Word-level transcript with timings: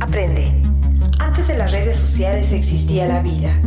Aprende. 0.00 0.52
Antes 1.18 1.48
de 1.48 1.58
las 1.58 1.72
redes 1.72 1.96
sociales 1.96 2.52
existía 2.52 3.06
la 3.06 3.22
vida. 3.22 3.58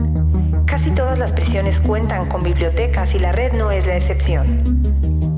Casi 0.66 0.92
todas 0.92 1.20
las 1.20 1.32
prisiones 1.32 1.80
cuentan 1.82 2.28
con 2.30 2.44
bibliotecas 2.44 3.14
y 3.14 3.20
la 3.20 3.32
red 3.32 3.54
no 3.54 3.72
es 3.72 3.86
la 3.86 3.98
excepción. 3.98 4.82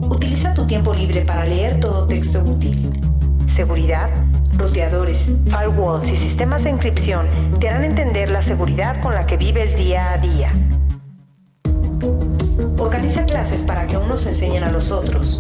Utiliza 0.10 0.54
tu 0.54 0.66
tiempo 0.68 0.94
libre 0.94 1.26
para 1.26 1.46
leer 1.46 1.80
todo 1.80 2.08
texto 2.08 2.44
útil. 2.44 2.92
Seguridad, 3.48 4.10
roteadores, 4.58 5.32
firewalls 5.46 6.10
y 6.10 6.16
sistemas 6.16 6.64
de 6.64 6.70
encripción 6.70 7.28
te 7.60 7.70
harán 7.70 7.84
entender 7.84 8.30
la 8.30 8.42
seguridad 8.42 9.02
con 9.02 9.14
la 9.14 9.26
que 9.26 9.38
vives 9.38 9.76
día 9.76 10.14
a 10.14 10.18
día. 10.18 10.52
Organiza 12.78 13.26
clases 13.26 13.64
para 13.64 13.88
que 13.88 13.98
unos 13.98 14.26
enseñen 14.28 14.64
a 14.64 14.72
los 14.72 14.92
otros. 14.92 15.40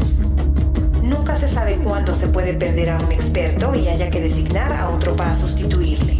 Nunca 1.03 1.35
se 1.35 1.49
sabe 1.49 1.75
cuándo 1.83 2.15
se 2.15 2.29
puede 2.29 2.53
perder 2.53 2.91
a 2.91 2.97
un 2.97 3.11
experto 3.11 3.75
y 3.75 3.89
haya 3.89 4.09
que 4.09 4.21
designar 4.21 4.71
a 4.71 4.87
otro 4.87 5.17
para 5.17 5.35
sustituirle. 5.35 6.19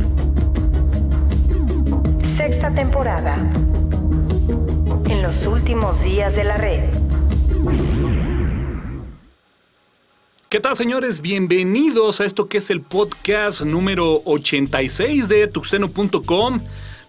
Sexta 2.35 2.69
temporada. 2.69 3.35
En 5.05 5.23
los 5.23 5.47
últimos 5.47 6.03
días 6.03 6.35
de 6.35 6.43
la 6.43 6.57
red. 6.57 6.83
¿Qué 10.49 10.59
tal, 10.59 10.75
señores? 10.75 11.21
Bienvenidos 11.21 12.19
a 12.19 12.25
esto 12.25 12.49
que 12.49 12.57
es 12.57 12.69
el 12.69 12.81
podcast 12.81 13.61
número 13.61 14.21
86 14.25 15.29
de 15.29 15.47
tuxteno.com. 15.47 16.59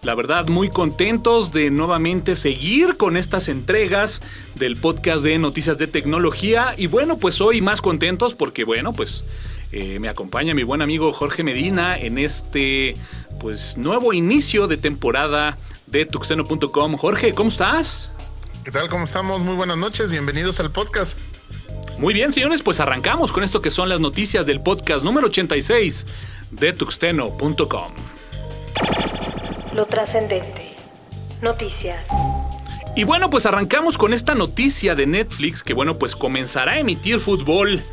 La 0.05 0.13
verdad, 0.13 0.45
muy 0.49 0.69
contentos 0.69 1.51
de 1.51 1.71
nuevamente 1.71 2.35
seguir 2.35 2.95
con 2.95 3.17
estas 3.17 3.47
entregas 3.47 4.21
del 4.53 4.77
podcast 4.77 5.23
de 5.23 5.39
noticias 5.39 5.79
de 5.79 5.87
tecnología. 5.87 6.75
Y 6.77 6.85
bueno, 6.85 7.17
pues 7.17 7.41
hoy 7.41 7.59
más 7.59 7.81
contentos 7.81 8.35
porque, 8.35 8.65
bueno, 8.65 8.93
pues 8.93 9.23
eh, 9.71 9.97
me 9.99 10.07
acompaña 10.07 10.53
mi 10.53 10.61
buen 10.61 10.83
amigo 10.83 11.11
Jorge 11.11 11.41
Medina 11.41 11.97
en 11.97 12.19
este, 12.19 12.93
pues, 13.39 13.77
nuevo 13.77 14.13
inicio 14.13 14.67
de 14.67 14.77
temporada 14.77 15.57
de 15.87 16.05
tuxteno.com. 16.05 16.97
Jorge, 16.97 17.33
¿cómo 17.33 17.49
estás? 17.49 18.11
¿Qué 18.63 18.69
tal? 18.69 18.89
¿Cómo 18.89 19.05
estamos? 19.05 19.41
Muy 19.41 19.55
buenas 19.55 19.77
noches. 19.77 20.11
Bienvenidos 20.11 20.59
al 20.59 20.71
podcast. 20.71 21.17
Muy 21.97 22.13
bien, 22.13 22.31
señores, 22.31 22.61
pues 22.61 22.79
arrancamos 22.79 23.31
con 23.31 23.43
esto 23.43 23.59
que 23.59 23.71
son 23.71 23.89
las 23.89 23.99
noticias 23.99 24.45
del 24.45 24.61
podcast 24.61 25.03
número 25.03 25.29
86 25.29 26.05
de 26.51 26.73
tuxteno.com. 26.73 27.93
Lo 29.75 29.85
trascendente. 29.87 30.73
Noticias. 31.41 32.05
Y 32.95 33.03
bueno, 33.03 33.29
pues 33.29 33.45
arrancamos 33.45 33.97
con 33.97 34.13
esta 34.13 34.33
noticia 34.33 34.95
de 34.95 35.05
Netflix 35.05 35.63
que 35.63 35.73
bueno, 35.73 35.99
pues 35.99 36.15
comenzará 36.15 36.73
a 36.73 36.79
emitir 36.79 37.19
fútbol. 37.19 37.83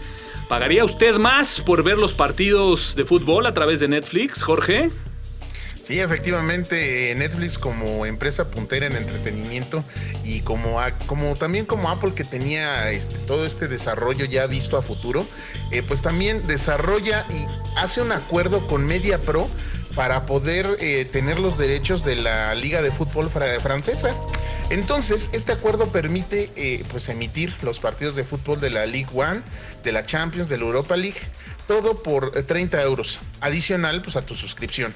¿Pagaría 0.49 0.85
usted 0.85 1.17
más 1.17 1.61
por 1.61 1.83
ver 1.83 1.99
los 1.99 2.15
partidos 2.15 2.95
de 2.95 3.05
fútbol 3.05 3.47
a 3.47 3.53
través 3.53 3.81
de 3.81 3.89
Netflix, 3.89 4.45
Jorge? 4.45 4.91
Sí, 5.83 5.99
efectivamente, 5.99 7.11
eh, 7.11 7.15
Netflix 7.17 7.59
como 7.59 8.07
empresa 8.07 8.49
puntera 8.49 8.87
en 8.87 8.95
entretenimiento 8.95 9.83
y 10.23 10.43
como, 10.43 10.79
como 11.07 11.35
también 11.35 11.67
como 11.67 11.91
Apple 11.91 12.13
que 12.15 12.23
tenía 12.23 12.93
este, 12.93 13.19
todo 13.27 13.45
este 13.45 13.67
desarrollo 13.67 14.25
ya 14.25 14.47
visto 14.47 14.77
a 14.77 14.83
futuro, 14.83 15.27
eh, 15.73 15.83
pues 15.83 16.01
también 16.01 16.47
desarrolla 16.47 17.27
y 17.31 17.45
hace 17.77 18.01
un 18.01 18.13
acuerdo 18.13 18.65
con 18.69 18.87
Media 18.87 19.21
Pro 19.21 19.49
para 19.95 20.27
poder 20.27 20.67
eh, 20.81 21.05
tener 21.05 21.39
los 21.39 21.59
derechos 21.59 22.05
de 22.05 22.17
la 22.17 22.55
Liga 22.55 22.83
de 22.83 22.91
Fútbol 22.91 23.31
Francesa. 23.31 24.15
Entonces, 24.71 25.29
este 25.33 25.53
acuerdo 25.53 25.89
permite 25.89 26.83
pues 26.91 27.09
emitir 27.11 27.53
los 27.63 27.79
partidos 27.79 28.15
de 28.15 28.25
fútbol 28.25 28.59
de 28.59 28.71
la 28.71 28.87
League 28.87 29.11
One, 29.13 29.43
de 29.85 29.93
la 29.93 30.07
Champions, 30.07 30.49
de 30.49 30.57
la 30.57 30.65
Europa 30.65 30.97
League, 30.97 31.21
todo 31.67 32.03
por 32.03 32.31
30 32.31 32.81
euros, 32.83 33.21
adicional 33.41 34.01
pues 34.01 34.17
a 34.17 34.23
tu 34.23 34.35
suscripción. 34.35 34.95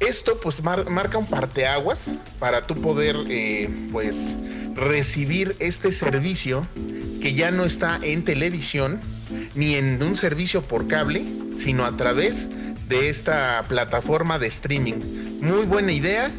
Esto 0.00 0.40
pues 0.40 0.62
marca 0.62 1.18
un 1.18 1.26
parteaguas 1.26 2.16
para 2.38 2.62
tú 2.62 2.74
poder 2.74 3.16
eh, 3.28 3.68
pues 3.92 4.36
recibir 4.74 5.56
este 5.60 5.92
servicio 5.92 6.66
que 7.22 7.34
ya 7.34 7.50
no 7.50 7.64
está 7.64 7.98
en 8.02 8.24
televisión 8.24 9.00
ni 9.54 9.76
en 9.76 10.02
un 10.02 10.16
servicio 10.16 10.62
por 10.62 10.88
cable, 10.88 11.24
sino 11.54 11.84
a 11.84 11.96
través 11.96 12.48
de 12.94 13.08
esta 13.08 13.64
plataforma 13.68 14.38
de 14.38 14.46
streaming. 14.46 14.94
Muy 15.40 15.66
buena 15.66 15.92
idea, 15.92 16.30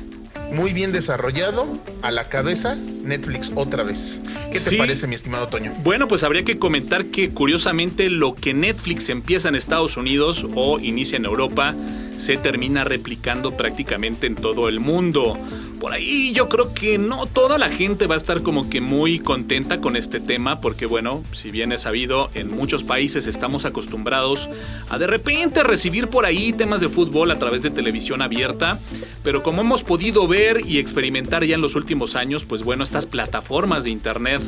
muy 0.53 0.71
bien 0.71 0.93
desarrollado, 0.93 1.67
a 2.01 2.11
la 2.11 2.29
cabeza 2.29 2.75
Netflix 2.75 3.51
otra 3.55 3.83
vez. 3.83 4.21
¿Qué 4.53 4.59
te 4.59 4.77
parece, 4.77 5.05
mi 5.07 5.15
estimado 5.15 5.47
Toño? 5.47 5.73
Bueno, 5.83 6.07
pues 6.07 6.23
habría 6.23 6.45
que 6.45 6.57
comentar 6.57 7.05
que 7.07 7.31
curiosamente 7.31 8.09
lo 8.09 8.35
que 8.35 8.53
Netflix 8.53 9.09
empieza 9.09 9.49
en 9.49 9.55
Estados 9.55 9.97
Unidos 9.97 10.47
o 10.55 10.79
inicia 10.79 11.17
en 11.17 11.25
Europa, 11.25 11.75
se 12.17 12.37
termina 12.37 12.83
replicando 12.83 13.57
prácticamente 13.57 14.27
en 14.27 14.35
todo 14.35 14.69
el 14.69 14.79
mundo. 14.79 15.37
Por 15.79 15.93
ahí 15.93 16.31
yo 16.33 16.49
creo 16.49 16.73
que 16.73 16.97
no 16.97 17.25
toda 17.27 17.57
la 17.57 17.69
gente 17.69 18.07
va 18.07 18.15
a 18.15 18.17
estar 18.17 18.41
como 18.41 18.69
que 18.69 18.81
muy 18.81 19.19
contenta 19.19 19.81
con 19.81 19.95
este 19.95 20.19
tema 20.19 20.59
porque 20.61 20.85
bueno, 20.85 21.23
si 21.33 21.51
bien 21.51 21.71
es 21.71 21.81
sabido, 21.81 22.31
en 22.33 22.49
muchos 22.49 22.83
países 22.83 23.27
estamos 23.27 23.65
acostumbrados 23.65 24.49
a 24.89 24.97
de 24.97 25.07
repente 25.07 25.63
recibir 25.63 26.07
por 26.07 26.25
ahí 26.25 26.53
temas 26.53 26.81
de 26.81 26.89
fútbol 26.89 27.29
a 27.31 27.37
través 27.37 27.61
de 27.61 27.69
televisión 27.69 28.21
abierta, 28.21 28.79
pero 29.23 29.43
como 29.43 29.61
hemos 29.61 29.83
podido 29.83 30.27
ver 30.27 30.61
y 30.65 30.79
experimentar 30.79 31.43
ya 31.43 31.55
en 31.55 31.61
los 31.61 31.75
últimos 31.75 32.15
años, 32.15 32.45
pues 32.45 32.63
bueno, 32.63 32.83
estas 32.83 33.05
plataformas 33.05 33.83
de 33.83 33.91
internet 33.91 34.41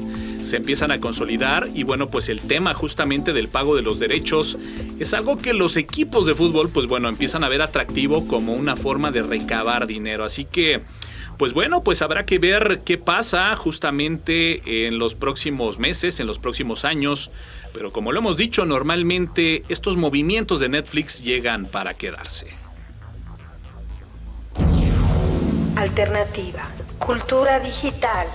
se 0.48 0.58
empiezan 0.58 0.92
a 0.92 1.00
consolidar 1.00 1.68
y 1.74 1.84
bueno, 1.84 2.10
pues 2.10 2.30
el 2.30 2.40
tema 2.42 2.74
justamente 2.74 3.34
del 3.34 3.50
pago 3.50 3.76
de 3.76 3.82
los 3.82 4.00
derechos 4.00 4.58
es 5.00 5.14
algo 5.14 5.38
que 5.38 5.54
los 5.54 5.78
equipos 5.78 6.26
de 6.26 6.34
fútbol 6.34 6.70
pues 6.70 6.88
bueno, 6.88 7.10
empiezan 7.10 7.44
a 7.44 7.50
ver 7.50 7.62
atractivo 7.62 8.28
como 8.28 8.54
una 8.54 8.76
forma 8.76 9.12
de 9.12 9.22
recabar 9.22 9.86
dinero. 9.86 10.24
Así 10.24 10.46
que 10.46 10.82
pues 11.38 11.54
bueno, 11.54 11.84
pues 11.84 12.02
habrá 12.02 12.26
que 12.26 12.40
ver 12.40 12.82
qué 12.84 12.98
pasa 12.98 13.56
justamente 13.56 14.88
en 14.88 14.98
los 14.98 15.14
próximos 15.14 15.78
meses, 15.78 16.20
en 16.20 16.26
los 16.26 16.40
próximos 16.40 16.84
años. 16.84 17.30
Pero 17.74 17.92
como 17.92 18.12
lo 18.12 18.20
hemos 18.20 18.38
dicho, 18.38 18.66
normalmente 18.66 19.64
estos 19.70 19.98
movimientos 19.98 20.60
de 20.60 20.70
Netflix 20.70 21.24
llegan 21.24 21.68
para 21.68 21.94
quedarse. 21.94 22.48
Alternativa. 25.76 26.64
Cultura 26.98 27.60
digital. 27.60 28.26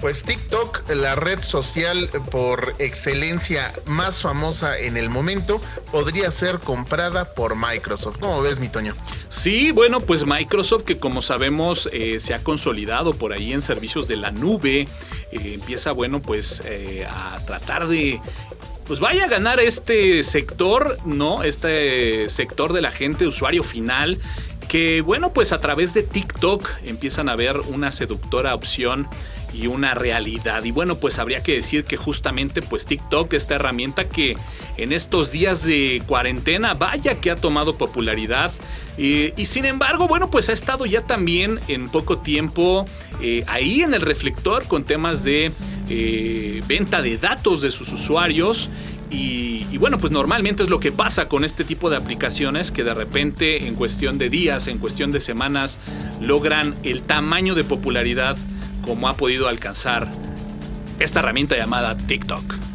Pues 0.00 0.22
TikTok, 0.22 0.88
la 0.94 1.14
red 1.14 1.42
social 1.42 2.08
por 2.30 2.74
excelencia 2.78 3.70
más 3.84 4.22
famosa 4.22 4.78
en 4.78 4.96
el 4.96 5.10
momento, 5.10 5.60
podría 5.92 6.30
ser 6.30 6.58
comprada 6.58 7.34
por 7.34 7.54
Microsoft. 7.54 8.16
¿Cómo 8.18 8.40
ves, 8.40 8.60
mi 8.60 8.68
Toño? 8.68 8.96
Sí, 9.28 9.72
bueno, 9.72 10.00
pues 10.00 10.24
Microsoft, 10.24 10.84
que 10.84 10.98
como 10.98 11.20
sabemos 11.20 11.86
eh, 11.92 12.18
se 12.18 12.32
ha 12.32 12.42
consolidado 12.42 13.12
por 13.12 13.34
ahí 13.34 13.52
en 13.52 13.60
servicios 13.60 14.08
de 14.08 14.16
la 14.16 14.30
nube, 14.30 14.88
eh, 15.32 15.52
empieza, 15.54 15.92
bueno, 15.92 16.22
pues 16.22 16.62
eh, 16.64 17.06
a 17.06 17.38
tratar 17.44 17.86
de 17.86 18.20
pues 18.86 18.98
vaya 18.98 19.26
a 19.26 19.28
ganar 19.28 19.60
este 19.60 20.24
sector, 20.24 20.98
¿no? 21.04 21.44
Este 21.44 22.28
sector 22.28 22.72
de 22.72 22.80
la 22.80 22.90
gente, 22.90 23.24
usuario 23.24 23.62
final, 23.62 24.18
que 24.70 25.00
bueno, 25.00 25.32
pues 25.32 25.52
a 25.52 25.60
través 25.60 25.94
de 25.94 26.02
TikTok 26.02 26.68
empiezan 26.84 27.28
a 27.28 27.36
ver 27.36 27.56
una 27.58 27.92
seductora 27.92 28.54
opción 28.54 29.08
y 29.52 29.66
una 29.66 29.94
realidad. 29.94 30.64
Y 30.64 30.70
bueno, 30.70 30.96
pues 30.96 31.18
habría 31.18 31.42
que 31.42 31.54
decir 31.54 31.84
que 31.84 31.96
justamente 31.96 32.62
pues 32.62 32.84
TikTok, 32.84 33.32
esta 33.34 33.56
herramienta 33.56 34.08
que 34.08 34.36
en 34.76 34.92
estos 34.92 35.30
días 35.30 35.64
de 35.64 36.02
cuarentena, 36.06 36.74
vaya 36.74 37.20
que 37.20 37.30
ha 37.30 37.36
tomado 37.36 37.76
popularidad. 37.76 38.52
y 38.98 39.46
sin 39.46 39.64
embargo, 39.64 40.08
bueno, 40.08 40.30
pues 40.30 40.48
ha 40.50 40.52
estado 40.52 40.84
ya 40.84 41.02
también 41.02 41.58
en 41.68 41.88
poco 41.88 42.18
tiempo 42.18 42.84
eh, 43.22 43.44
ahí 43.46 43.82
en 43.82 43.94
el 43.94 44.00
reflector 44.00 44.66
con 44.66 44.84
temas 44.84 45.24
de 45.24 45.52
eh, 45.88 46.60
venta 46.66 47.02
de 47.02 47.16
datos 47.18 47.62
de 47.62 47.70
sus 47.70 47.92
usuarios. 47.92 48.70
Y, 49.12 49.76
bueno, 49.78 49.98
pues 49.98 50.12
normalmente 50.12 50.62
es 50.62 50.68
lo 50.68 50.78
que 50.78 50.92
pasa 50.92 51.26
con 51.26 51.42
este 51.42 51.64
tipo 51.64 51.90
de 51.90 51.96
aplicaciones 51.96 52.70
que 52.70 52.84
de 52.84 52.94
repente 52.94 53.66
en 53.66 53.74
cuestión 53.74 54.18
de 54.18 54.30
días, 54.30 54.68
en 54.68 54.78
cuestión 54.78 55.10
de 55.10 55.20
semanas, 55.20 55.78
logran 56.20 56.76
el 56.84 57.02
tamaño 57.02 57.56
de 57.56 57.64
popularidad 57.64 58.36
como 58.84 59.08
ha 59.08 59.14
podido 59.14 59.48
alcanzar 59.48 60.08
esta 60.98 61.20
herramienta 61.20 61.56
llamada 61.56 61.96
TikTok. 61.96 62.70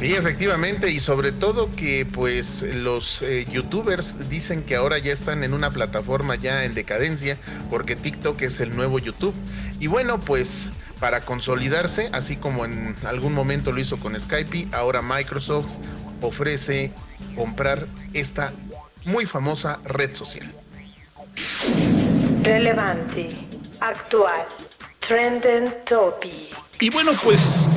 Sí, 0.00 0.14
efectivamente, 0.14 0.90
y 0.90 0.98
sobre 0.98 1.30
todo 1.30 1.70
que 1.70 2.06
pues 2.06 2.62
los 2.62 3.20
eh, 3.20 3.44
youtubers 3.52 4.30
dicen 4.30 4.62
que 4.62 4.74
ahora 4.76 4.98
ya 4.98 5.12
están 5.12 5.44
en 5.44 5.52
una 5.52 5.70
plataforma 5.70 6.36
ya 6.36 6.64
en 6.64 6.72
decadencia 6.72 7.36
porque 7.68 7.96
TikTok 7.96 8.40
es 8.40 8.60
el 8.60 8.74
nuevo 8.74 8.98
YouTube. 8.98 9.34
Y 9.78 9.88
bueno, 9.88 10.18
pues 10.18 10.70
para 11.00 11.20
consolidarse, 11.20 12.08
así 12.12 12.36
como 12.36 12.64
en 12.64 12.96
algún 13.04 13.34
momento 13.34 13.72
lo 13.72 13.80
hizo 13.80 13.98
con 13.98 14.18
Skype, 14.18 14.68
ahora 14.72 15.02
Microsoft 15.02 15.68
ofrece 16.22 16.92
comprar 17.34 17.86
esta 18.14 18.54
muy 19.04 19.26
famosa 19.26 19.80
red 19.84 20.14
social. 20.14 20.50
Relevante 22.42 23.28
actual. 23.80 24.46
Trending 25.00 25.72
Topic. 25.84 26.56
Y 26.80 26.90
bueno, 26.90 27.12
pues 27.22 27.68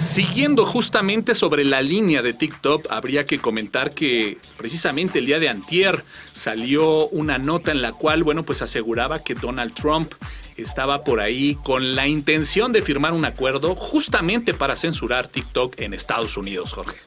Siguiendo 0.00 0.64
justamente 0.64 1.34
sobre 1.34 1.62
la 1.62 1.82
línea 1.82 2.22
de 2.22 2.32
TikTok, 2.32 2.86
habría 2.88 3.26
que 3.26 3.38
comentar 3.38 3.92
que 3.92 4.38
precisamente 4.56 5.18
el 5.18 5.26
día 5.26 5.38
de 5.38 5.50
antier 5.50 6.02
salió 6.32 7.06
una 7.08 7.36
nota 7.36 7.70
en 7.70 7.82
la 7.82 7.92
cual, 7.92 8.22
bueno, 8.22 8.42
pues 8.42 8.62
aseguraba 8.62 9.22
que 9.22 9.34
Donald 9.34 9.74
Trump 9.74 10.14
estaba 10.56 11.04
por 11.04 11.20
ahí 11.20 11.58
con 11.62 11.94
la 11.94 12.08
intención 12.08 12.72
de 12.72 12.80
firmar 12.80 13.12
un 13.12 13.26
acuerdo 13.26 13.76
justamente 13.76 14.54
para 14.54 14.74
censurar 14.74 15.28
TikTok 15.28 15.78
en 15.78 15.92
Estados 15.92 16.38
Unidos, 16.38 16.72
Jorge. 16.72 16.98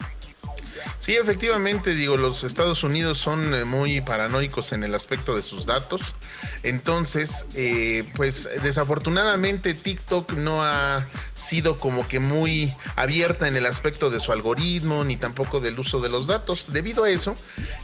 Sí, 1.03 1.17
efectivamente, 1.17 1.95
digo, 1.95 2.15
los 2.15 2.45
Estados 2.45 2.81
Unidos 2.81 3.17
son 3.17 3.53
eh, 3.53 3.65
muy 3.65 4.00
paranoicos 4.00 4.71
en 4.71 4.85
el 4.85 4.95
aspecto 4.95 5.35
de 5.35 5.41
sus 5.41 5.65
datos. 5.65 6.15
Entonces, 6.63 7.45
eh, 7.55 8.05
pues 8.15 8.47
desafortunadamente 8.63 9.73
TikTok 9.73 10.31
no 10.31 10.63
ha 10.63 11.05
sido 11.33 11.77
como 11.77 12.07
que 12.07 12.19
muy 12.19 12.73
abierta 12.95 13.50
en 13.50 13.57
el 13.57 13.65
aspecto 13.65 14.11
de 14.11 14.21
su 14.21 14.31
algoritmo 14.31 15.03
ni 15.03 15.17
tampoco 15.17 15.59
del 15.59 15.77
uso 15.77 16.00
de 16.00 16.07
los 16.07 16.25
datos. 16.25 16.67
Debido 16.71 17.03
a 17.03 17.09
eso, 17.09 17.35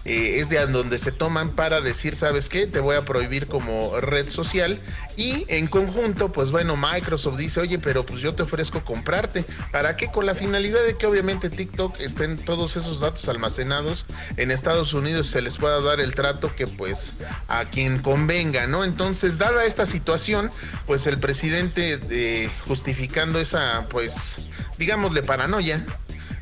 eh, 0.06 0.38
es 0.40 0.48
de 0.48 0.66
donde 0.68 0.98
se 0.98 1.12
toman 1.12 1.58
para 1.58 1.82
decir, 1.82 2.16
¿sabes 2.16 2.48
qué? 2.48 2.68
Te 2.68 2.80
voy 2.80 2.96
a 2.96 3.04
prohibir 3.04 3.48
como 3.48 4.00
red 4.00 4.30
social. 4.30 4.80
Y 5.18 5.44
en 5.50 5.68
conjunto, 5.68 6.32
pues 6.32 6.52
bueno, 6.52 6.78
Microsoft 6.78 7.36
dice, 7.36 7.60
oye, 7.60 7.80
pero 7.80 8.06
pues 8.06 8.22
yo 8.22 8.34
te 8.34 8.44
ofrezco 8.44 8.86
comprarte. 8.86 9.44
¿Para 9.74 9.98
qué? 9.98 10.10
Con 10.10 10.26
la 10.26 10.36
finalidad 10.36 10.86
de 10.86 10.96
que 10.96 11.06
obviamente 11.06 11.50
TikTok 11.50 12.00
estén 12.00 12.38
todos 12.38 12.78
esos 12.78 13.02
datos 13.02 13.09
almacenados 13.28 14.06
en 14.38 14.52
Estados 14.52 14.94
Unidos 14.94 15.28
se 15.28 15.42
les 15.42 15.58
pueda 15.58 15.82
dar 15.82 16.00
el 16.00 16.14
trato 16.16 16.56
que 16.56 16.68
pues 16.68 17.14
a 17.48 17.66
quien 17.66 18.02
convenga, 18.02 18.68
¿no? 18.68 18.84
Entonces, 18.84 19.38
dada 19.38 19.66
esta 19.66 19.86
situación, 19.86 20.52
pues 20.86 21.08
el 21.08 21.20
presidente 21.20 22.00
eh, 22.10 22.50
justificando 22.68 23.40
esa 23.40 23.86
pues 23.90 24.40
digámosle 24.78 25.24
paranoia, 25.24 25.86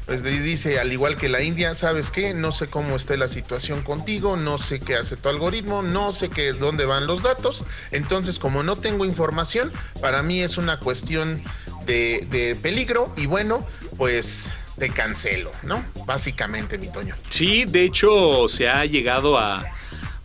pues 0.05 0.23
dice, 0.23 0.79
al 0.79 0.93
igual 0.93 1.17
que 1.17 1.27
la 1.27 1.41
India, 1.41 1.75
¿sabes 1.75 2.11
qué? 2.11 2.33
No 2.33 2.53
sé 2.53 2.67
cómo 2.67 2.95
esté 2.95 3.17
la 3.17 3.27
situación 3.27 3.83
contigo, 3.83 4.37
no 4.37 4.57
sé 4.57 4.79
qué 4.79 4.95
hace 4.95 5.17
tu 5.17 5.27
algoritmo, 5.27 5.81
no 5.81 6.13
sé 6.13 6.29
qué, 6.29 6.53
dónde 6.53 6.85
van 6.85 7.07
los 7.07 7.23
datos. 7.23 7.65
Entonces, 7.91 8.39
como 8.39 8.63
no 8.63 8.77
tengo 8.77 9.03
información, 9.03 9.73
para 10.01 10.23
mí 10.23 10.41
es 10.41 10.57
una 10.57 10.79
cuestión 10.79 11.43
de 11.85 12.57
peligro 12.61 13.13
y 13.17 13.25
bueno, 13.25 13.65
pues 13.97 14.51
te 14.77 14.89
cancelo, 14.89 15.51
¿no? 15.63 15.83
Básicamente, 16.05 16.77
mi 16.77 16.91
Toño. 16.91 17.15
Sí, 17.29 17.65
de 17.65 17.83
hecho 17.83 18.47
se 18.47 18.69
ha 18.69 18.85
llegado 18.85 19.37
a, 19.37 19.65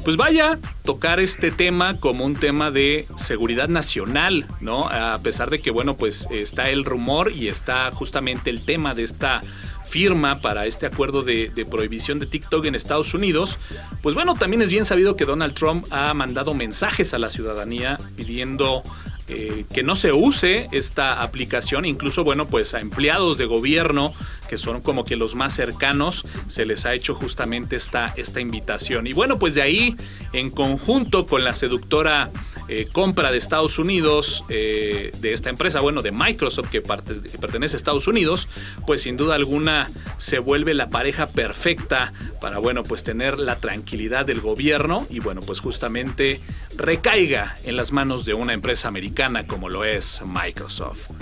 pues 0.04 0.16
vaya, 0.16 0.58
tocar 0.82 1.20
este 1.20 1.50
tema 1.50 1.98
como 2.00 2.24
un 2.24 2.34
tema 2.34 2.70
de 2.70 3.06
seguridad 3.16 3.68
nacional, 3.68 4.46
¿no? 4.60 4.88
A 4.88 5.18
pesar 5.22 5.50
de 5.50 5.60
que, 5.60 5.70
bueno, 5.70 5.96
pues 5.96 6.28
está 6.30 6.70
el 6.70 6.84
rumor 6.84 7.32
y 7.32 7.48
está 7.48 7.90
justamente 7.92 8.50
el 8.50 8.64
tema 8.64 8.94
de 8.94 9.04
esta 9.04 9.40
firma 9.84 10.40
para 10.40 10.64
este 10.66 10.86
acuerdo 10.86 11.22
de, 11.22 11.50
de, 11.54 11.66
prohibición 11.66 12.18
de 12.18 12.26
TikTok 12.26 12.64
en 12.64 12.74
Estados 12.74 13.12
Unidos, 13.12 13.58
pues 14.00 14.14
bueno, 14.14 14.34
también 14.34 14.62
es 14.62 14.70
bien 14.70 14.86
sabido 14.86 15.16
que 15.16 15.26
Donald 15.26 15.52
Trump 15.52 15.86
ha 15.90 16.14
mandado 16.14 16.54
mensajes 16.54 17.12
a 17.12 17.18
la 17.18 17.28
ciudadanía 17.28 17.98
pidiendo 18.16 18.82
eh, 19.28 19.66
que 19.72 19.82
no 19.84 19.94
se 19.94 20.12
use 20.12 20.68
esta 20.72 21.22
aplicación, 21.22 21.84
incluso 21.84 22.24
bueno, 22.24 22.48
pues 22.48 22.74
a 22.74 22.80
empleados 22.80 23.38
de 23.38 23.46
gobierno 23.46 24.12
que 24.52 24.58
son 24.58 24.82
como 24.82 25.06
que 25.06 25.16
los 25.16 25.34
más 25.34 25.54
cercanos, 25.54 26.26
se 26.46 26.66
les 26.66 26.84
ha 26.84 26.92
hecho 26.92 27.14
justamente 27.14 27.74
esta, 27.74 28.12
esta 28.18 28.38
invitación. 28.38 29.06
Y 29.06 29.14
bueno, 29.14 29.38
pues 29.38 29.54
de 29.54 29.62
ahí, 29.62 29.96
en 30.34 30.50
conjunto 30.50 31.24
con 31.24 31.42
la 31.42 31.54
seductora 31.54 32.30
eh, 32.68 32.86
compra 32.92 33.30
de 33.30 33.38
Estados 33.38 33.78
Unidos, 33.78 34.44
eh, 34.50 35.10
de 35.20 35.32
esta 35.32 35.48
empresa, 35.48 35.80
bueno, 35.80 36.02
de 36.02 36.12
Microsoft 36.12 36.68
que, 36.68 36.82
que, 36.82 37.38
pertenece 37.38 37.76
a 37.76 37.78
Estados 37.78 38.06
Unidos, 38.08 38.46
pues 38.86 39.00
sin 39.00 39.16
duda 39.16 39.36
alguna 39.36 39.90
se 40.18 40.38
vuelve 40.38 40.74
la 40.74 40.90
pareja 40.90 41.28
perfecta 41.28 42.12
para, 42.42 42.58
bueno, 42.58 42.82
pues 42.82 43.02
tener 43.02 43.38
la 43.38 43.56
tranquilidad 43.56 44.26
del 44.26 44.42
gobierno 44.42 45.06
y, 45.08 45.20
bueno, 45.20 45.40
pues 45.40 45.60
justamente 45.60 46.42
recaiga 46.76 47.54
en 47.64 47.76
las 47.76 47.90
manos 47.90 48.26
de 48.26 48.34
una 48.34 48.52
empresa 48.52 48.88
americana 48.88 49.46
como 49.46 49.70
lo 49.70 49.86
es 49.86 50.20
Microsoft. 50.26 51.12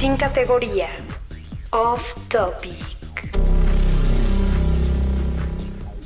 Sin 0.00 0.16
categoría. 0.16 0.86
Off 1.70 2.00
topic. 2.28 2.76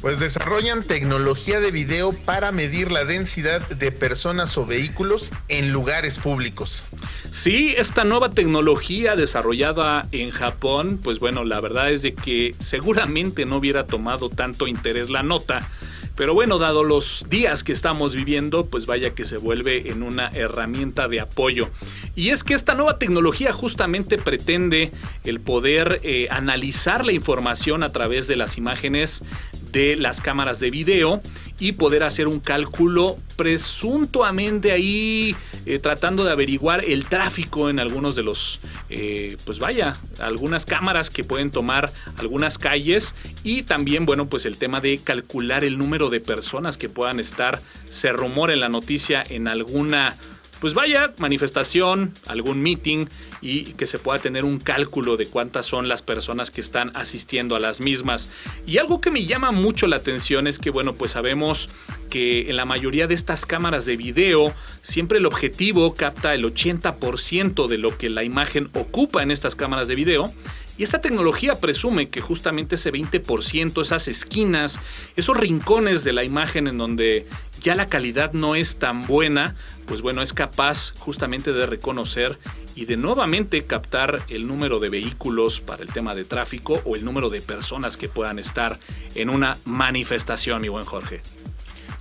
Pues 0.00 0.18
desarrollan 0.18 0.82
tecnología 0.82 1.60
de 1.60 1.70
video 1.70 2.12
para 2.24 2.52
medir 2.52 2.90
la 2.90 3.04
densidad 3.04 3.60
de 3.68 3.92
personas 3.92 4.56
o 4.56 4.64
vehículos 4.64 5.32
en 5.48 5.74
lugares 5.74 6.18
públicos. 6.18 6.86
Sí, 7.30 7.74
esta 7.76 8.04
nueva 8.04 8.30
tecnología 8.30 9.14
desarrollada 9.14 10.08
en 10.10 10.30
Japón, 10.30 10.98
pues 11.02 11.18
bueno, 11.18 11.44
la 11.44 11.60
verdad 11.60 11.90
es 11.90 12.00
de 12.00 12.14
que 12.14 12.54
seguramente 12.60 13.44
no 13.44 13.58
hubiera 13.58 13.86
tomado 13.86 14.30
tanto 14.30 14.66
interés 14.66 15.10
la 15.10 15.22
nota 15.22 15.68
pero 16.16 16.34
bueno, 16.34 16.58
dado 16.58 16.84
los 16.84 17.24
días 17.28 17.64
que 17.64 17.72
estamos 17.72 18.14
viviendo, 18.14 18.66
pues 18.66 18.86
vaya 18.86 19.14
que 19.14 19.24
se 19.24 19.38
vuelve 19.38 19.90
en 19.90 20.02
una 20.02 20.28
herramienta 20.28 21.08
de 21.08 21.20
apoyo. 21.20 21.70
Y 22.14 22.30
es 22.30 22.44
que 22.44 22.54
esta 22.54 22.74
nueva 22.74 22.98
tecnología 22.98 23.52
justamente 23.52 24.18
pretende 24.18 24.90
el 25.24 25.40
poder 25.40 26.00
eh, 26.02 26.28
analizar 26.30 27.04
la 27.04 27.12
información 27.12 27.82
a 27.82 27.92
través 27.92 28.26
de 28.26 28.36
las 28.36 28.58
imágenes 28.58 29.22
de 29.72 29.96
las 29.96 30.20
cámaras 30.20 30.60
de 30.60 30.70
video 30.70 31.20
y 31.58 31.72
poder 31.72 32.02
hacer 32.02 32.28
un 32.28 32.40
cálculo 32.40 33.16
presuntuamente 33.36 34.72
ahí 34.72 35.34
eh, 35.64 35.78
tratando 35.78 36.24
de 36.24 36.30
averiguar 36.30 36.84
el 36.84 37.06
tráfico 37.06 37.70
en 37.70 37.80
algunos 37.80 38.14
de 38.14 38.22
los, 38.22 38.60
eh, 38.90 39.36
pues 39.44 39.58
vaya, 39.58 39.96
algunas 40.18 40.66
cámaras 40.66 41.08
que 41.08 41.24
pueden 41.24 41.50
tomar 41.50 41.92
algunas 42.18 42.58
calles 42.58 43.14
y 43.42 43.62
también, 43.62 44.06
bueno, 44.06 44.28
pues 44.28 44.44
el 44.44 44.58
tema 44.58 44.80
de 44.80 44.98
calcular 44.98 45.64
el 45.64 45.78
número 45.78 46.10
de 46.10 46.20
personas 46.20 46.76
que 46.76 46.88
puedan 46.88 47.18
estar, 47.18 47.60
se 47.88 48.12
rumora 48.12 48.52
en 48.52 48.60
la 48.60 48.68
noticia 48.68 49.22
en 49.28 49.48
alguna 49.48 50.14
pues 50.62 50.74
vaya, 50.74 51.12
manifestación, 51.18 52.14
algún 52.28 52.62
meeting 52.62 53.06
y 53.40 53.72
que 53.72 53.84
se 53.84 53.98
pueda 53.98 54.20
tener 54.20 54.44
un 54.44 54.60
cálculo 54.60 55.16
de 55.16 55.26
cuántas 55.26 55.66
son 55.66 55.88
las 55.88 56.02
personas 56.02 56.52
que 56.52 56.60
están 56.60 56.92
asistiendo 56.94 57.56
a 57.56 57.58
las 57.58 57.80
mismas. 57.80 58.30
Y 58.64 58.78
algo 58.78 59.00
que 59.00 59.10
me 59.10 59.26
llama 59.26 59.50
mucho 59.50 59.88
la 59.88 59.96
atención 59.96 60.46
es 60.46 60.60
que, 60.60 60.70
bueno, 60.70 60.94
pues 60.94 61.10
sabemos 61.10 61.68
que 62.10 62.48
en 62.48 62.56
la 62.56 62.64
mayoría 62.64 63.08
de 63.08 63.14
estas 63.14 63.44
cámaras 63.44 63.86
de 63.86 63.96
video 63.96 64.54
siempre 64.82 65.18
el 65.18 65.26
objetivo 65.26 65.94
capta 65.94 66.32
el 66.32 66.44
80% 66.44 67.66
de 67.66 67.78
lo 67.78 67.98
que 67.98 68.08
la 68.08 68.22
imagen 68.22 68.70
ocupa 68.74 69.20
en 69.24 69.32
estas 69.32 69.56
cámaras 69.56 69.88
de 69.88 69.96
video 69.96 70.32
y 70.78 70.84
esta 70.84 71.00
tecnología 71.00 71.60
presume 71.60 72.08
que 72.08 72.20
justamente 72.20 72.76
ese 72.76 72.92
20%, 72.92 73.82
esas 73.82 74.08
esquinas, 74.08 74.80
esos 75.16 75.36
rincones 75.36 76.02
de 76.02 76.12
la 76.12 76.24
imagen 76.24 76.66
en 76.66 76.78
donde 76.78 77.26
ya 77.62 77.74
la 77.74 77.86
calidad 77.86 78.32
no 78.32 78.54
es 78.54 78.76
tan 78.76 79.06
buena, 79.06 79.54
pues 79.86 80.02
bueno, 80.02 80.22
es 80.22 80.32
capaz 80.32 80.92
justamente 80.98 81.52
de 81.52 81.66
reconocer 81.66 82.38
y 82.74 82.86
de 82.86 82.96
nuevamente 82.96 83.64
captar 83.66 84.24
el 84.28 84.46
número 84.46 84.78
de 84.78 84.88
vehículos 84.88 85.60
para 85.60 85.82
el 85.82 85.92
tema 85.92 86.14
de 86.14 86.24
tráfico 86.24 86.80
o 86.84 86.96
el 86.96 87.04
número 87.04 87.30
de 87.30 87.40
personas 87.40 87.96
que 87.96 88.08
puedan 88.08 88.38
estar 88.38 88.78
en 89.14 89.30
una 89.30 89.56
manifestación, 89.64 90.62
mi 90.62 90.68
buen 90.68 90.84
Jorge. 90.84 91.22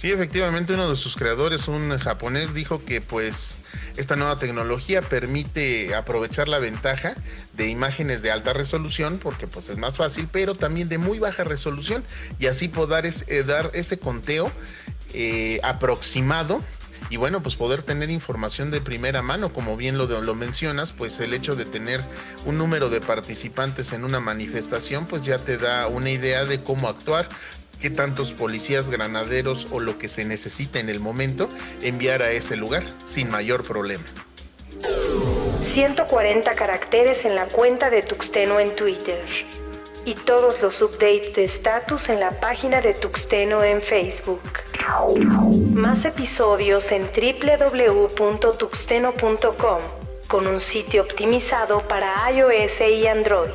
Sí, 0.01 0.09
efectivamente 0.11 0.73
uno 0.73 0.89
de 0.89 0.95
sus 0.95 1.15
creadores, 1.15 1.67
un 1.67 1.95
japonés, 1.99 2.55
dijo 2.55 2.83
que 2.83 3.01
pues 3.01 3.57
esta 3.97 4.15
nueva 4.15 4.35
tecnología 4.37 5.03
permite 5.03 5.93
aprovechar 5.93 6.47
la 6.47 6.57
ventaja 6.57 7.13
de 7.53 7.67
imágenes 7.67 8.23
de 8.23 8.31
alta 8.31 8.51
resolución 8.53 9.19
porque 9.21 9.45
pues 9.45 9.69
es 9.69 9.77
más 9.77 9.97
fácil, 9.97 10.27
pero 10.31 10.55
también 10.55 10.89
de 10.89 10.97
muy 10.97 11.19
baja 11.19 11.43
resolución 11.43 12.03
y 12.39 12.47
así 12.47 12.67
poder 12.67 13.05
eh, 13.05 13.43
dar 13.43 13.69
ese 13.75 13.99
conteo 13.99 14.51
eh, 15.13 15.59
aproximado 15.63 16.61
y 17.09 17.17
bueno, 17.17 17.43
pues 17.43 17.55
poder 17.55 17.83
tener 17.83 18.09
información 18.09 18.71
de 18.71 18.79
primera 18.79 19.21
mano, 19.21 19.51
como 19.51 19.75
bien 19.75 19.97
lo, 19.97 20.05
lo 20.07 20.35
mencionas, 20.35 20.93
pues 20.93 21.19
el 21.19 21.33
hecho 21.33 21.55
de 21.55 21.65
tener 21.65 21.99
un 22.45 22.57
número 22.57 22.89
de 22.89 23.01
participantes 23.01 23.91
en 23.91 24.05
una 24.05 24.21
manifestación, 24.21 25.05
pues 25.07 25.23
ya 25.23 25.37
te 25.37 25.57
da 25.57 25.87
una 25.87 26.09
idea 26.09 26.45
de 26.45 26.63
cómo 26.63 26.87
actuar, 26.87 27.27
qué 27.81 27.89
tantos 27.89 28.31
policías, 28.31 28.89
granaderos 28.89 29.67
o 29.71 29.81
lo 29.81 29.97
que 29.97 30.07
se 30.07 30.23
necesita 30.23 30.79
en 30.79 30.87
el 30.87 31.01
momento 31.01 31.49
enviar 31.81 32.21
a 32.21 32.31
ese 32.31 32.55
lugar 32.55 32.83
sin 33.03 33.29
mayor 33.29 33.65
problema. 33.65 34.05
140 35.73 36.51
caracteres 36.51 37.25
en 37.25 37.35
la 37.35 37.47
cuenta 37.47 37.89
de 37.89 38.03
Tuxteno 38.03 38.59
en 38.59 38.73
Twitter 38.75 39.25
y 40.05 40.15
todos 40.15 40.61
los 40.61 40.81
updates 40.81 41.33
de 41.35 41.45
status 41.45 42.09
en 42.09 42.19
la 42.19 42.39
página 42.39 42.81
de 42.81 42.93
Tuxteno 42.93 43.63
en 43.63 43.81
Facebook. 43.81 44.41
Más 45.73 46.05
episodios 46.05 46.91
en 46.91 47.03
www.tuxteno.com 47.03 49.79
con 50.27 50.47
un 50.47 50.59
sitio 50.59 51.01
optimizado 51.01 51.87
para 51.87 52.29
iOS 52.31 52.81
y 52.81 53.07
Android. 53.07 53.49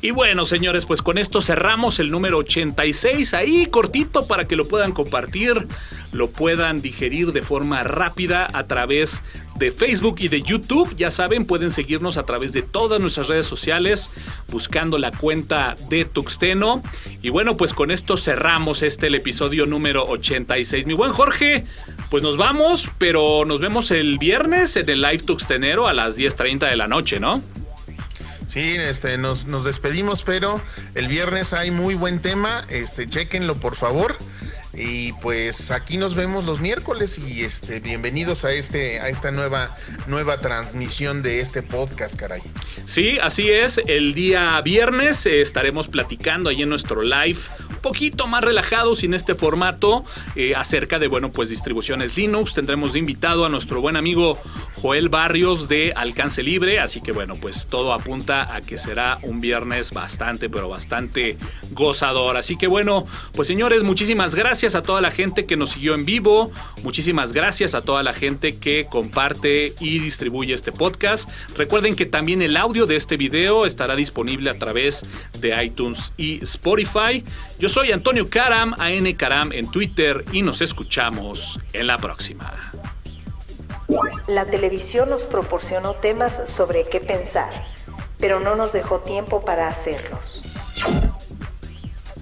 Y 0.00 0.12
bueno, 0.12 0.46
señores, 0.46 0.86
pues 0.86 1.02
con 1.02 1.18
esto 1.18 1.40
cerramos 1.40 1.98
el 1.98 2.12
número 2.12 2.38
86, 2.38 3.34
ahí 3.34 3.66
cortito 3.66 4.28
para 4.28 4.46
que 4.46 4.54
lo 4.54 4.64
puedan 4.68 4.92
compartir, 4.92 5.66
lo 6.12 6.28
puedan 6.30 6.80
digerir 6.80 7.32
de 7.32 7.42
forma 7.42 7.82
rápida 7.82 8.46
a 8.52 8.68
través 8.68 9.24
de 9.56 9.72
Facebook 9.72 10.18
y 10.20 10.28
de 10.28 10.42
YouTube. 10.42 10.94
Ya 10.96 11.10
saben, 11.10 11.46
pueden 11.46 11.70
seguirnos 11.70 12.16
a 12.16 12.22
través 12.22 12.52
de 12.52 12.62
todas 12.62 13.00
nuestras 13.00 13.26
redes 13.26 13.46
sociales 13.46 14.12
buscando 14.52 14.98
la 14.98 15.10
cuenta 15.10 15.74
de 15.88 16.04
Tuxteno. 16.04 16.80
Y 17.20 17.30
bueno, 17.30 17.56
pues 17.56 17.74
con 17.74 17.90
esto 17.90 18.16
cerramos 18.16 18.84
este 18.84 19.08
el 19.08 19.16
episodio 19.16 19.66
número 19.66 20.04
86. 20.04 20.86
Mi 20.86 20.94
buen 20.94 21.12
Jorge, 21.12 21.64
pues 22.08 22.22
nos 22.22 22.36
vamos, 22.36 22.88
pero 22.98 23.44
nos 23.44 23.58
vemos 23.58 23.90
el 23.90 24.18
viernes 24.18 24.76
en 24.76 24.88
el 24.90 25.02
live 25.02 25.24
Tuxtenero 25.24 25.88
a 25.88 25.92
las 25.92 26.16
10.30 26.16 26.70
de 26.70 26.76
la 26.76 26.86
noche, 26.86 27.18
¿no? 27.18 27.42
Sí, 28.58 28.74
este, 28.76 29.18
nos, 29.18 29.46
nos 29.46 29.62
despedimos, 29.62 30.24
pero 30.24 30.60
el 30.96 31.06
viernes 31.06 31.52
hay 31.52 31.70
muy 31.70 31.94
buen 31.94 32.20
tema. 32.20 32.66
Este, 32.68 33.08
chequenlo 33.08 33.60
por 33.60 33.76
favor. 33.76 34.16
Y 34.74 35.12
pues 35.14 35.70
aquí 35.70 35.96
nos 35.96 36.14
vemos 36.14 36.44
los 36.44 36.60
miércoles 36.60 37.18
y 37.18 37.42
este 37.42 37.80
bienvenidos 37.80 38.44
a 38.44 38.52
este 38.52 39.00
a 39.00 39.08
esta 39.08 39.30
nueva 39.30 39.74
nueva 40.06 40.40
transmisión 40.40 41.22
de 41.22 41.40
este 41.40 41.62
podcast, 41.62 42.16
caray. 42.16 42.42
Sí, 42.84 43.18
así 43.20 43.48
es. 43.48 43.80
El 43.86 44.14
día 44.14 44.60
viernes 44.60 45.24
eh, 45.26 45.40
estaremos 45.40 45.88
platicando 45.88 46.50
ahí 46.50 46.62
en 46.62 46.68
nuestro 46.68 47.02
live 47.02 47.38
un 47.70 47.76
poquito 47.76 48.26
más 48.26 48.44
relajado 48.44 48.94
sin 48.94 49.14
este 49.14 49.34
formato 49.34 50.04
eh, 50.36 50.54
acerca 50.54 50.98
de 50.98 51.08
bueno, 51.08 51.32
pues 51.32 51.48
distribuciones 51.48 52.16
Linux. 52.16 52.54
Tendremos 52.54 52.92
de 52.92 52.98
invitado 52.98 53.46
a 53.46 53.48
nuestro 53.48 53.80
buen 53.80 53.96
amigo 53.96 54.38
Joel 54.80 55.08
Barrios 55.08 55.68
de 55.68 55.92
Alcance 55.94 56.42
Libre, 56.42 56.80
así 56.80 57.00
que 57.00 57.12
bueno, 57.12 57.34
pues 57.40 57.66
todo 57.66 57.92
apunta 57.92 58.54
a 58.54 58.60
que 58.60 58.78
será 58.78 59.18
un 59.22 59.40
viernes 59.40 59.92
bastante 59.92 60.48
pero 60.48 60.68
bastante 60.68 61.36
gozador. 61.72 62.36
Así 62.36 62.56
que 62.56 62.66
bueno, 62.66 63.06
pues 63.32 63.48
señores, 63.48 63.82
muchísimas 63.82 64.34
gracias 64.34 64.74
a 64.74 64.82
toda 64.82 65.00
la 65.00 65.10
gente 65.10 65.46
que 65.46 65.56
nos 65.56 65.70
siguió 65.70 65.94
en 65.94 66.04
vivo. 66.04 66.52
Muchísimas 66.82 67.32
gracias 67.32 67.74
a 67.74 67.82
toda 67.82 68.02
la 68.02 68.12
gente 68.12 68.58
que 68.58 68.86
comparte 68.88 69.74
y 69.80 69.98
distribuye 69.98 70.54
este 70.54 70.72
podcast. 70.72 71.28
Recuerden 71.56 71.96
que 71.96 72.06
también 72.06 72.42
el 72.42 72.56
audio 72.56 72.86
de 72.86 72.96
este 72.96 73.16
video 73.16 73.66
estará 73.66 73.96
disponible 73.96 74.50
a 74.50 74.58
través 74.58 75.04
de 75.40 75.64
iTunes 75.64 76.12
y 76.16 76.42
Spotify. 76.44 77.24
Yo 77.58 77.68
soy 77.68 77.92
Antonio 77.92 78.28
Karam, 78.28 78.74
AN 78.78 79.12
Karam 79.14 79.52
en 79.52 79.70
Twitter 79.70 80.24
y 80.32 80.42
nos 80.42 80.62
escuchamos 80.62 81.58
en 81.72 81.86
la 81.86 81.98
próxima. 81.98 82.52
La 84.26 84.44
televisión 84.44 85.08
nos 85.08 85.24
proporcionó 85.24 85.94
temas 85.94 86.48
sobre 86.50 86.84
qué 86.84 87.00
pensar, 87.00 87.66
pero 88.18 88.38
no 88.38 88.54
nos 88.54 88.72
dejó 88.72 89.00
tiempo 89.00 89.40
para 89.40 89.68
hacerlos. 89.68 90.42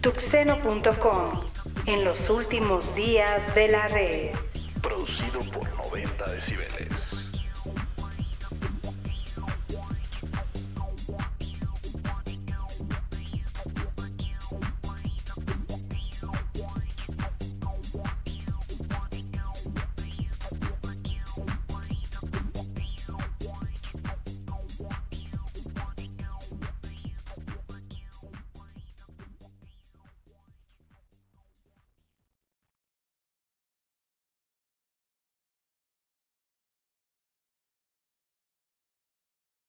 Tuxeno.com 0.00 1.40
en 1.86 2.04
los 2.04 2.30
últimos 2.30 2.94
días 2.94 3.54
de 3.54 3.68
la 3.68 3.88
red. 3.88 4.30
Producido 4.80 5.40
por 5.52 5.68